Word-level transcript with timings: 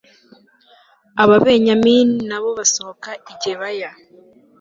ababenyamini 1.23 2.17
na 2.29 2.37
bo 2.41 2.49
basohoka 2.59 3.09
i 3.31 3.33
gibeya 3.41 3.91